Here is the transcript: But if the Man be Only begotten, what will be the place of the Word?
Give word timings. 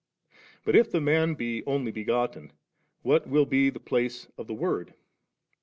But 0.65 0.75
if 0.75 0.89
the 0.91 0.99
Man 0.99 1.35
be 1.35 1.63
Only 1.67 1.91
begotten, 1.91 2.53
what 3.03 3.29
will 3.29 3.45
be 3.45 3.69
the 3.69 3.79
place 3.79 4.27
of 4.35 4.47
the 4.47 4.53
Word? 4.55 4.95